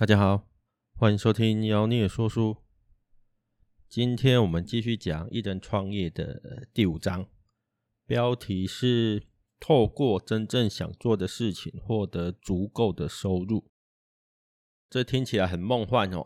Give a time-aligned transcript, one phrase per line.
[0.00, 0.48] 大家好，
[0.94, 2.56] 欢迎收听妖孽说书。
[3.86, 7.28] 今天我们继续讲一人创业的第五章，
[8.06, 9.24] 标题是
[9.60, 13.70] “透过真正想做的事情获得足够的收入”。
[14.88, 16.24] 这听起来很梦幻哦，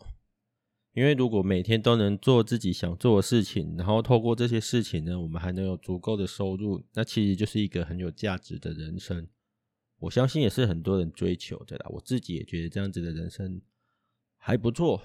[0.93, 9.27] 因为如果每天都能做自己想做的事情，然后透过这些事情呢，我们还能有足够的收入，那其实就是一个很有价值的人生。
[10.05, 13.61] 我相信也是很多人追求的啦，我自己也觉得这样子的人生
[14.37, 15.03] 还不错。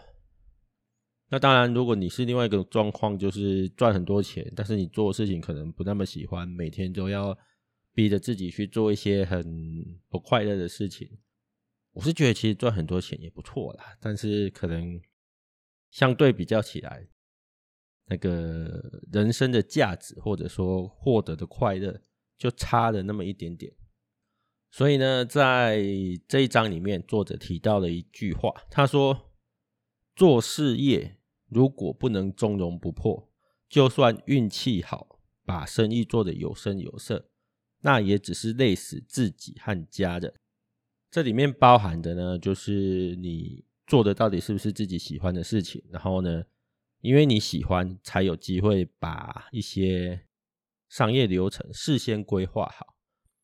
[1.30, 7.38] 那当然，如果你是另外一个状况，就是赚很多钱，但是你做的事情可能不那么喜欢，每天都要
[7.94, 11.08] 逼着自己去做一些很不快乐的事情。
[11.92, 15.00] 我是觉得其实赚很多钱也不错啦，但是可能
[15.92, 17.08] 相对比较起来，
[18.08, 22.02] 那个人生的价值或者说获得的快乐
[22.38, 23.72] 就差了那么一点点。
[24.72, 25.84] 所以呢，在
[26.28, 29.32] 这一章里面，作者提到了一句话，他说
[30.16, 33.32] ：“做事业如果不能从容不迫，
[33.68, 37.30] 就算运气好，把生意做得有声有色，
[37.82, 40.34] 那也只是累死自己和家人。”
[41.10, 46.44] 这里面包含的呢，就是你做的到底是不是自己喜欢的事情，然后呢，
[47.02, 50.28] 因为你喜欢，才有机会把一些
[50.88, 52.99] 商业流程事先规划好。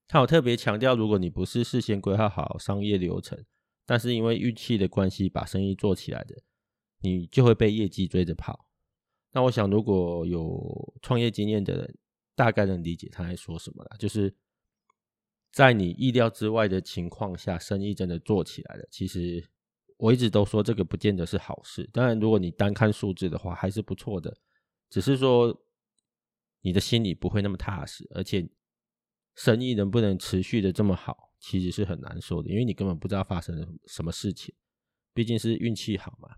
[0.07, 3.43] 他有特别强调，如果你不是事先规划好商业流程，
[3.87, 6.35] 但是因为运气的关系把生意做起来的，
[7.01, 8.67] 你就会被业绩追着跑。
[9.31, 11.97] 那我想，如果有创业经验的人，
[12.35, 13.95] 大概能理解他在说什么了。
[13.97, 14.33] 就是
[15.51, 18.87] 在你意料之外的情况下，生意真的做起来了。
[18.91, 19.43] 其实
[19.97, 21.89] 我一直都说这个不见得是好事。
[21.91, 24.37] 当然，如果你单看数字的话，还是不错的。
[24.89, 25.65] 只是说
[26.61, 28.47] 你的心里不会那么踏实，而且。
[29.35, 34.55] 生意能不能持续的这么好，其实是很难说的，因为你根本不知道发生了什么事情，
[35.13, 36.37] 毕竟是运气好嘛。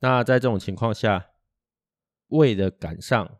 [0.00, 1.30] 那在这种情况下，
[2.28, 3.38] 为了赶上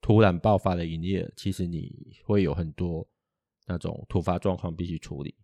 [0.00, 3.08] 突然爆发的营业，其实你会有很多
[3.66, 5.36] 那种突发状况必须处理。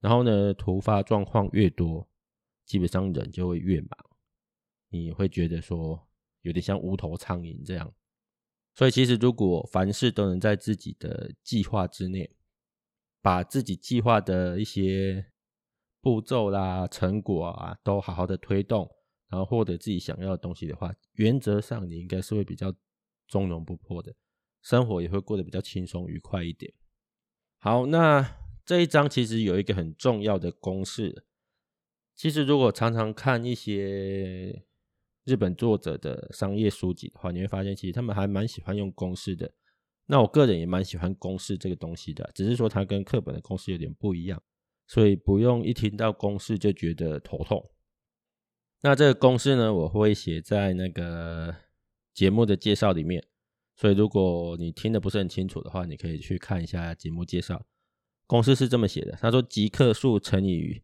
[0.00, 2.08] 然后呢，突发状况越多，
[2.64, 3.90] 基本上人就会越忙，
[4.88, 6.08] 你会觉得说
[6.40, 7.94] 有点像无头苍蝇这样。
[8.74, 12.34] 所以，其实如果凡事都能在自己的计划之内，
[13.20, 15.26] 把自己计划的一些
[16.00, 18.90] 步骤啦、成果啊，都好好的推动，
[19.28, 22.74] 然后获得自己想要的东西的话，原则上你应该是会比较
[23.28, 24.14] 从容不迫的，
[24.62, 26.72] 生活也会过得比较轻松愉快一点。
[27.58, 31.26] 好，那这一章其实有一个很重要的公式，
[32.16, 34.64] 其实如果常常看一些。
[35.24, 39.52] 日本作者的商业书籍的话，你会发现其实他们还蛮喜欢用公式的。
[40.06, 44.42] 那我个人也蛮喜欢公式这个东西的，只是说它跟课本的公式有点不一样，
[44.86, 47.70] 所以不用一听到公式就觉得头痛。
[48.80, 51.54] 那这个公式呢，我会写在那个
[52.12, 53.24] 节目的介绍里面，
[53.76, 57.64] 所以如果你听得不是很清楚的话，你可以去看一下节目介绍。
[58.26, 60.82] 公式是这么写的，他说即客数乘以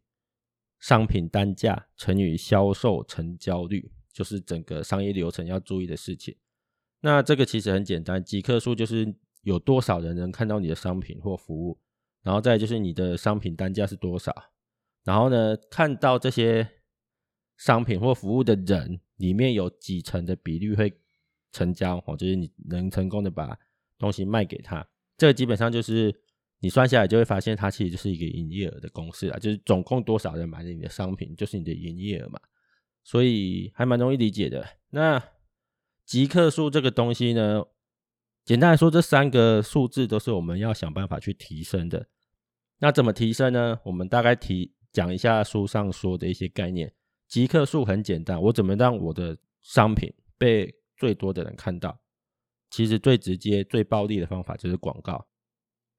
[0.79, 3.91] 商品单价乘以销售成交率。
[4.19, 6.35] 就是整个商业流程要注意的事情。
[6.99, 11.79] 那这个其实很简单，即客数就是有多少人能看到你的商品或服务，
[12.21, 14.35] 然后再就是你的商品单价是多少，
[15.05, 16.67] 然后呢，看到这些
[17.55, 20.91] 商品或服务的人里面有几成的比率会
[21.53, 23.57] 成交，哦，就是你能成功的把
[23.97, 24.85] 东西卖给他。
[25.15, 26.13] 这个基本上就是
[26.59, 32.37] 你算下来就会发现，它其实就是一个营业额的公式啊，就是总共多少人买了你的商品，就是你的营业额嘛。
[33.09, 34.63] 所以还蛮容易理解的。
[34.91, 35.19] 那
[36.05, 37.65] 即客数这个东西呢，
[38.45, 42.07] 简单来说，这三个数字都是我们要想办法去提升的。
[42.77, 43.79] 那怎么提升呢？
[43.85, 46.93] 我们大概提讲一下书上说的一些概念。
[47.27, 51.99] 即客数很简单，我怎么让我的商品被最多的人看到？
[52.69, 55.27] 其实最直接、最暴力的方法就是广告。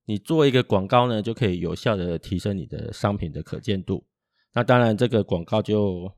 [0.05, 4.07] 你做一个广告呢，就可以有效的提升你的商品的可见度。
[4.55, 6.13] 那当然，这个广告就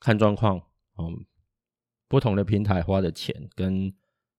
[0.00, 0.58] 看状况，
[0.98, 1.24] 嗯，
[2.08, 3.94] 不同的平台花的钱跟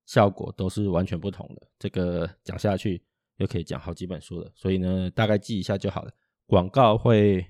[0.06, 1.68] 效果都是完全不同的。
[1.80, 3.02] 这个讲下去
[3.38, 6.12] 又可以讲好几本书了，所以呢，大概记一下就好了。
[6.48, 7.46] 广告会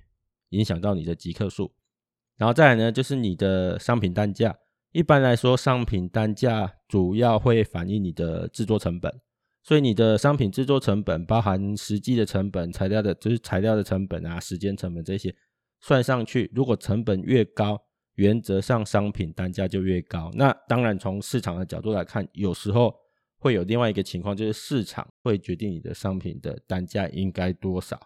[0.49, 1.73] 影响到你的即客数，
[2.37, 4.59] 然后再来呢，就是你的商品单价。
[4.91, 9.21] 一般来说，商品单价主要会反映你的制作成本，
[9.63, 15.33] 所以你的商品制作成本包含实际的成本、材料的，就是材料的成本啊、时间成本这些
[15.79, 17.81] 算上去，如果成本越高，
[18.15, 20.31] 原则上，商品单价就越高。
[20.33, 22.93] 那当然，从市场的角度来看，有时候
[23.37, 27.99] 会有另外一个情况，就是市场会决定你的商品的单价应该多少。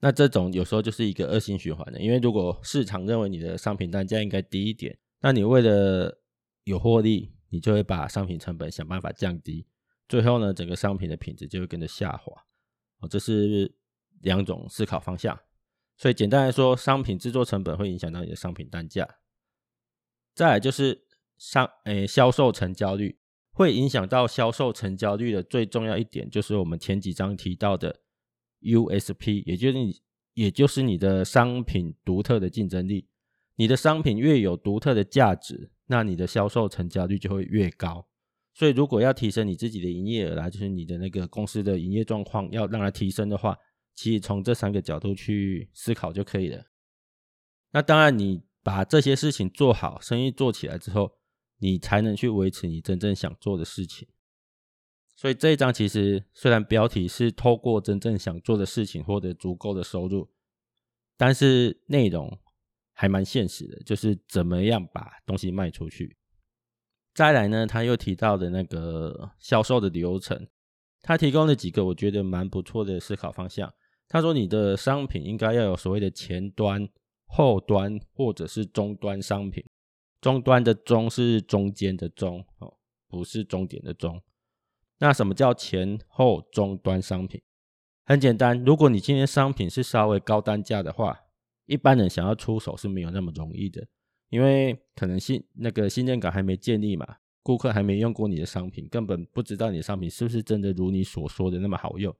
[0.00, 6.20] 那这种有时候就是一个恶性循环的，因为如果市场认为你的商品单价应该低一点，那你为了
[6.64, 9.66] 有获利，你就会把商品成本想办法降低，
[10.08, 12.32] 最后呢，整个商品的品质就会跟着下滑。
[13.00, 13.74] 哦，这是
[14.20, 15.38] 两种思考方向。
[15.98, 19.18] 所以简单来说，商品制作成本会影响到你的商品单价。
[20.34, 21.04] 再来就是
[21.36, 23.18] 商诶销售成交率，
[23.52, 28.00] 会影响到销售成交率的最重要一点，就是我们前几章提到的。
[28.60, 30.02] USP，也就是你，
[30.34, 33.06] 也就是你的商品独特的竞争力。
[33.54, 38.08] 你的商品越有独特的价值，那你的销售成交率就会越高。
[38.52, 43.56] 所以，如果要提升你自己的营业额来，就是你的那个公司的营业状况要让它提升的话，
[43.98, 46.66] 其实从这三个角度去思考就可以了。
[47.72, 51.18] 那当然，你把这些事情做好，生意做起来之后，
[51.58, 54.06] 你才能去维持你真正想做的事情。
[55.16, 60.30] 所以这一章其实虽然标题是透过真正想做的事情获得足够的收入，
[61.16, 62.38] 但是内容
[62.92, 66.16] 还蛮现实的，就是怎么样把东西卖出去。
[67.14, 70.46] 再来呢，他又提到的那个销售的流程，
[71.02, 73.74] 他提供了几个我觉得蛮不错的思考方向。
[74.08, 76.88] 他说，你的商品应该要有所谓的前端、
[77.26, 79.64] 后端或者是终端商品。
[80.20, 82.74] 终端的“终”是中间的“中”哦，
[83.06, 84.20] 不是终点的“终”。
[84.98, 87.40] 那什么叫前后终端商品？
[88.04, 91.16] 很简单，如果你今天商品是稍微高单价的话，
[91.66, 93.86] 一般人想要出手是没有那么容易的，
[94.30, 97.06] 因为可能信那个信任感还没建立嘛，
[97.44, 102.12] 顾客还没用过你的商品，根本不知道你的商品是不是真的如你所说的那么好用。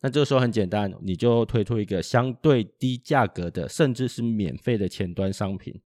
[0.00, 5.80] 那这个时候很简单，你就推出一个相对低价格的，甚至是免费的前端商品。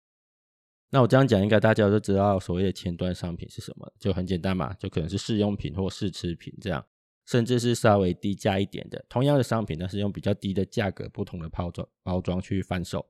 [0.91, 6.85] 那我这样讲，应该大家都知道所谓的前端商品是什么，就很简单嘛，就可能是试用品或试吃品这样，
[7.27, 13.07] 甚至是稍微低价一点的，同样的商品，但是用比较低的价格、不同的包装包装去贩售，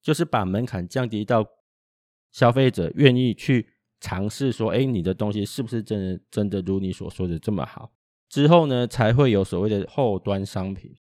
[0.00, 1.44] 就是把门槛降低到
[2.30, 3.66] 消费者愿意去
[3.98, 7.92] 尝试说，哎，你的东西是不是真的真的如你所说的这么好？
[8.30, 10.96] 之后呢，才会有所谓的后端商品，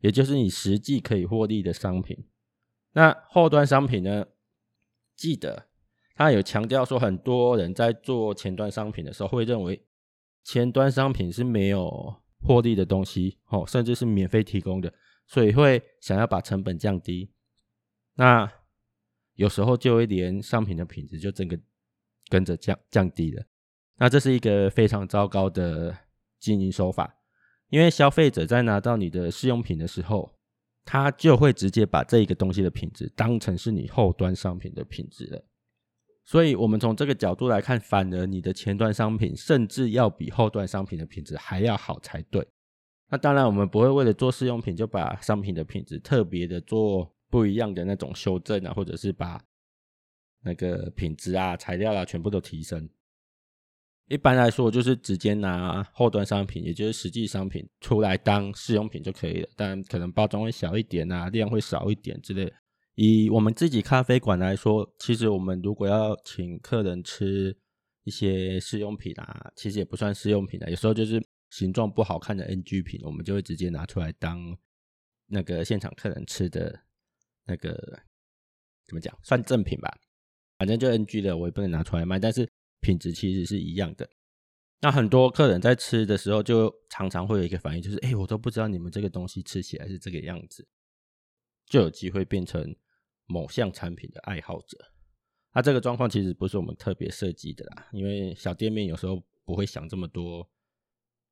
[0.00, 2.28] 也就是你实际可以获利的商品。
[2.92, 4.26] 那后端商品呢？
[5.16, 5.68] 记得
[6.14, 9.86] 他有强调说，很多人在做前端商品的时候，会认为
[10.42, 14.92] 前端商品是没有获利的东西，哦，甚至是免费提供的，
[15.26, 17.32] 所以会想要把成本降低。
[18.16, 18.52] 那
[19.34, 21.58] 有时候就会连商品的品质就整个
[22.28, 23.44] 跟着降降低了。
[23.96, 25.96] 那这是一个非常糟糕的
[26.40, 27.16] 经营手法，
[27.68, 30.36] 因为消费者在拿到你的试用品的时候，
[30.84, 35.44] 他就会直接把这一个东西的品质当成是你后端商品的品质了，
[36.24, 42.46] 所以，我们从这个角度来看，反而你的前端商品甚至要比后端商品的品质还要好才对。
[43.10, 49.42] 那当然，我们不会为了做试用品就把商品的品质特别的做不一样的那种修正啊，或者是把
[50.42, 52.88] 那个品质啊、材料啊全部都提升。
[54.08, 59.48] 一般来说，就是直接拿后端商品，也就是实际商品出来当试用品就可以了。
[59.56, 62.52] 但可能包装会小一点啊，量会少一点之类。
[62.96, 67.56] 以我们自己咖啡馆来说，其实我们如果要请客人吃
[68.04, 70.68] 一些试用品啊，其实也不算试用品啊。
[70.68, 71.18] 有时候就是
[71.48, 74.54] 形状不好看的 NG 品，我们就会直接拿出来当
[75.28, 76.78] 那个现场客人吃的
[77.46, 77.72] 那个
[78.86, 79.90] 怎么讲，算正品吧。
[80.58, 82.46] 反正就 NG 的，我也不能拿出来卖，但是。
[82.84, 84.06] 品质其实是一样的。
[84.80, 90.68] 那很多客人在吃的时候，就常常会有一个反应，就是：哎，我都不知道你们这个东西吃起来是这个样子，
[91.64, 92.76] 就有机会变成
[93.24, 94.76] 某项产品的爱好者。
[95.54, 100.46] 那这个状况其实不是我们特别设计的啦，因为小店面有时候不会想这么多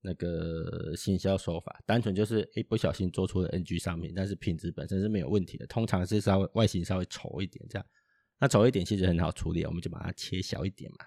[0.01, 7.87] 那个行销手法，单纯就是一不小心做出了 NG 商品，但是品质本身是没有问题的，通常是稍微外形稍微丑一点这样。
[8.39, 11.05] 那丑一点其实很好处理，我们就把它切小一点嘛。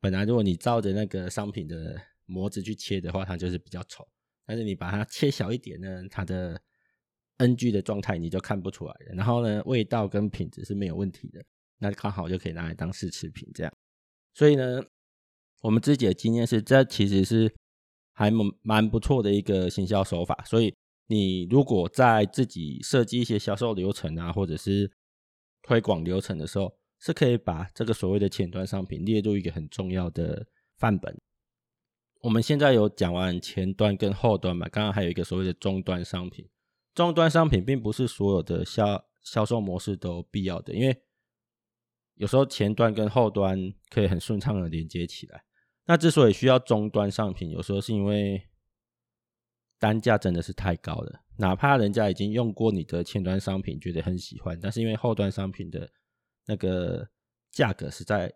[0.00, 4.06] 本来如果你照着那个商品的模子去切的话，它就是比较丑。
[4.44, 6.60] 但是你把它切小一点呢，它的
[7.38, 9.14] NG 的状态你就看不出来了。
[9.14, 11.44] 然后呢，味道跟品质是没有问题的，
[11.78, 13.72] 那刚好就可以拿来当试吃品这样。
[14.34, 14.80] 所以呢，
[15.62, 17.52] 我们自己的经验是，这其实是
[18.12, 20.44] 还蛮蛮不错的一个行销手法。
[20.46, 20.72] 所以
[21.08, 24.90] 你如果在自己设计一些销售流程啊，或者是
[25.62, 31.20] 推广流程的时候，是可以把这个所谓的前端商品列入一个很重要的范本。
[32.22, 36.48] 我们现在有讲完前端跟后端嘛，刚刚还有一个所谓的终端商品。
[36.94, 41.02] 终端商品并不是所有的销销售模式都必要的，因为
[42.14, 45.44] 有时候前端跟后端可以很顺畅的连接起来。
[45.84, 48.42] 那之所以需要终端商品，有时候是因为
[49.78, 51.20] 单价真的是太高了。
[51.36, 55.88] 哪怕人家已经用过你的前端商品，觉得很喜欢，但是因为后端商品的
[56.46, 57.08] 那个
[57.50, 58.32] 价格实在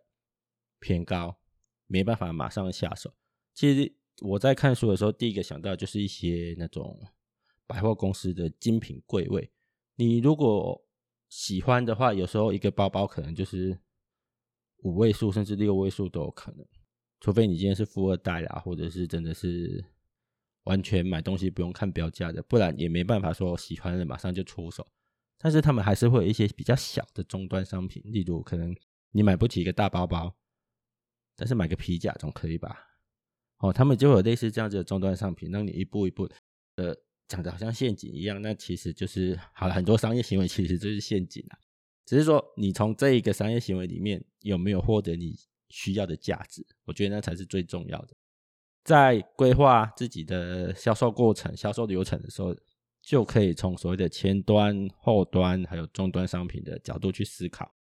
[0.78, 1.38] 偏高，
[1.86, 3.12] 没办法马上下手。
[3.54, 7.00] 其实我在看书的时候，第一个想到就是一些那种
[7.66, 9.50] 百货公司的精品柜位。
[9.96, 10.84] 你如果
[11.28, 13.78] 喜欢的话，有时候一个包包可能就是
[14.78, 16.66] 五位数甚至六位数都有可能，
[17.20, 19.84] 除非你今天是富二代啦，或者是真的是
[20.64, 24.86] 完全买东西不用看标价的，不然也没办法说喜欢的马上就出手。
[25.42, 28.76] 但是他们还是会有一些比较小的终端商品，例如可能
[29.10, 30.36] 你买不起一个大包包，
[31.34, 32.78] 但是买个皮夹总可以吧？
[33.58, 36.28] 哦，他们就有类似这样子的终端商品，让你一步一步
[36.76, 41.58] 的讲的好像陷阱一样，那其实就是好了，很多商业行为其实就是陷阱啊，
[42.04, 48.16] 只是说你从这一个商业行为里面有没有获得你需要的价值，我觉得那才是最重要的。
[48.82, 52.56] 在规划自己的销售过程、销售流程的时候，
[53.02, 57.74] 就可以从所谓的前端、后端还有终端商品的角度去思考。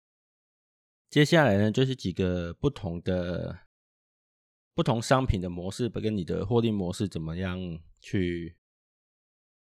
[1.09, 3.59] 接下来呢，就是几个不同的。
[4.75, 7.59] 不同商品的模式跟你的获利模式怎么样
[7.99, 8.55] 去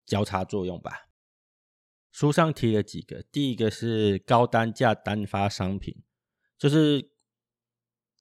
[0.05, 1.11] 交叉作用吧？
[2.11, 6.03] 书上提了几个，第一个是高单价单发商品，
[6.59, 7.13] 就是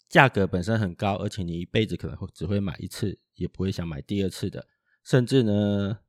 [0.08, 4.68] 价格本身很高，而且你一辈子可能会只会买一次，也不会想买第二次的，
[5.04, 6.02] 甚至呢，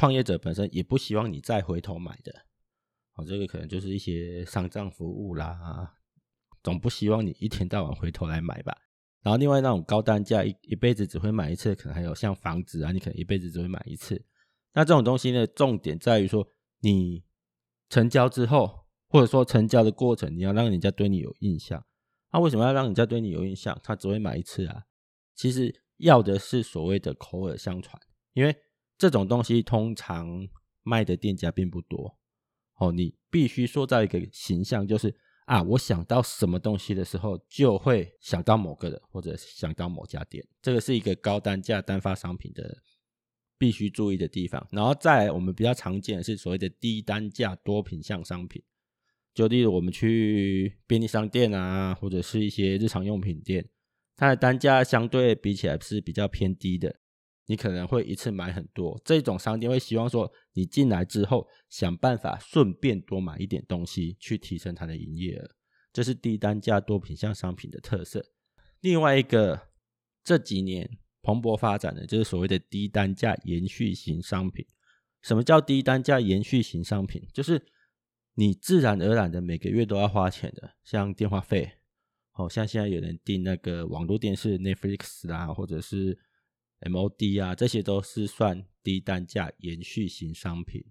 [0.00, 2.32] 创业者本身也不希望你再回头买的。
[3.16, 5.92] 哦，这个可能就是一些丧葬服务啦，
[6.62, 8.74] 总不希望你一天到晚回头来买吧。
[9.20, 14.24] 然后另外那种高单价一一辈子只会买一次，可能还有像房子啊，你可能一辈子只会买一次。
[14.72, 17.22] 那这种东西呢，重点在于说，你
[17.90, 21.84] 成交之后，或者说成交的过程，你要让人家对你有印象。
[22.32, 23.78] 那为什么要让人家对你有印象？
[23.84, 24.84] 他只会买一次啊。
[25.34, 28.00] 其实要的是所谓的口耳相传，
[28.32, 28.56] 因为
[29.00, 30.46] 这种东西通常
[30.82, 32.18] 卖的店家并不多。
[32.76, 35.16] 哦，你必须塑造一个形象，就是。
[35.46, 40.46] 啊，我想到什么东西的时候，就会想到某个人或者想到某家店。
[40.62, 42.78] 这个是一个高单价单发商品的
[43.58, 44.64] 必须注意的地方。
[44.70, 48.62] 然后再来，我们比较常见的是所谓的低单价多品项商品，
[49.34, 53.68] 就例如我们去便利商店啊，或者是一些日常用品店，
[54.14, 56.94] 它的单价相对比起来是比较偏低的。
[57.50, 65.50] 你可能会一次买很多，这种商店会希望说，你进来之后想办法顺便多买一点东西，去提升它的营业额，
[65.92, 68.24] 这是低单价多品项商品的特色。
[68.82, 69.60] 另外一个
[70.22, 70.88] 这几年
[71.22, 74.64] 蓬勃发展的，就是所谓的低单价延续型商品。
[75.20, 77.26] 什么叫低单价延续型商品？
[77.34, 77.60] 就是
[78.34, 81.72] 你自然而然的每个月都要花钱的，像电话费，
[82.34, 86.16] 哦，像现在有人订那个网络电视 Netflix 啊，或者是。
[86.80, 90.84] MOD 啊，这些都是算低单价延续型商品。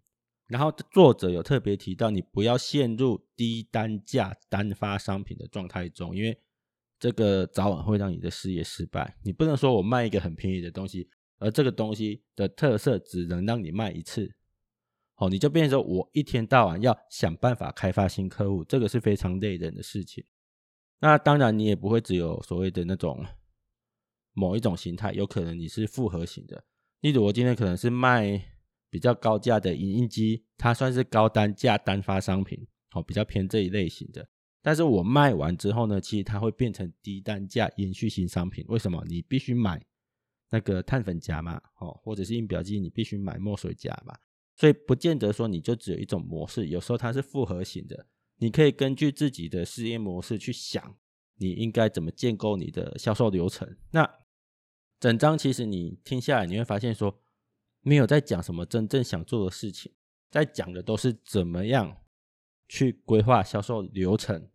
[0.48, 6.40] 然后作者有特别提到，你不要陷入低单价单发商品的状态中，因为
[7.00, 9.18] 这个早晚会让你的事业失败。
[9.24, 14.34] 你不能说我卖一个很便宜的东西，而这个东西的特色只能让你卖一次，
[15.18, 20.24] 哦，你就变成说我一天到晚要想办法开发新客户，这个是非常累人的事情。
[21.00, 23.24] 那当然，你也不会只有所谓的那种。
[24.34, 26.64] 某一种形态，有可能你是复合型的。
[27.02, 28.44] 例如，我今天可能是卖
[28.90, 34.28] 比较高价的影印机，它算是高单价单发商品，哦，比较偏这一类型的。
[34.62, 38.66] 但是我卖完之后呢，其实它会变成低单价延续型商品。
[38.68, 39.04] 为什么？
[39.08, 39.82] 你必须买
[40.50, 44.18] 那个碳粉夹嘛，哦，或者是印表机，你必须买墨水夹嘛。
[44.58, 48.08] 所以不见得说你就只有一种模式，有时候它是复合型的。
[48.40, 50.98] 你可以根据自己的事业模式去想。
[51.40, 53.76] 你应该怎么建构你的销售流程？
[53.92, 54.08] 那
[55.00, 57.22] 整章其实你听下来，你会发现说，
[57.82, 59.92] 没有在讲什么真正想做的事情，
[60.30, 61.98] 在讲的都是怎么样
[62.68, 64.50] 去规划销售流程，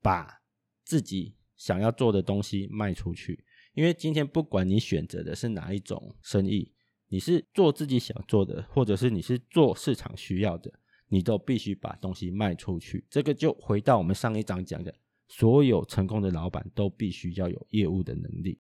[0.00, 0.42] 把
[0.84, 3.44] 自己想要做的东西卖出去。
[3.74, 6.72] 因为今天不管你选择的是哪一种生意，
[7.08, 10.72] 你是做自己想做的，或者是你是做市场需要的，
[11.08, 13.04] 你都必须把东西卖出去。
[13.10, 14.94] 这个就回到我们上一章讲的。
[15.30, 18.58] 所有成功的老板都必须要有业务的能力。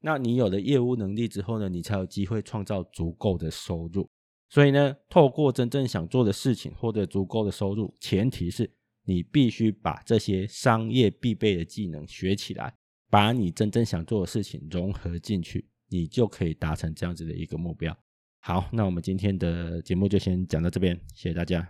[0.00, 4.08] 那你有了业务能力之后呢，你才有机会创造足够的收入。
[4.48, 8.70] 所以呢，透过真正想做的事情获得足够的收入，前提是
[9.04, 12.72] 你必须把这些商业必备的技能学起来，
[13.10, 17.94] 把你真正想做的事情融合进去，你就可以达成这样子的一个目标。
[18.38, 21.68] 好，那我们今天的节目就先讲到这边，谢谢大家。